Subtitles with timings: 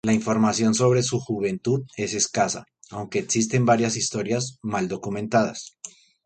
[0.03, 5.77] La información sobre su juventud es escasa, aunque existen varias historias mal documentadas.